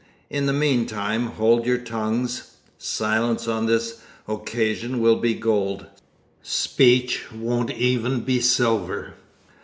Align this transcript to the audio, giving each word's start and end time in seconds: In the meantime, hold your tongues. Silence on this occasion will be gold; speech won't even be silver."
In 0.31 0.47
the 0.47 0.51
meantime, 0.51 1.27
hold 1.27 1.67
your 1.67 1.77
tongues. 1.77 2.55
Silence 2.79 3.47
on 3.47 3.67
this 3.67 4.01
occasion 4.27 4.99
will 4.99 5.17
be 5.17 5.35
gold; 5.35 5.85
speech 6.41 7.31
won't 7.31 7.69
even 7.69 8.21
be 8.21 8.39
silver." 8.41 9.13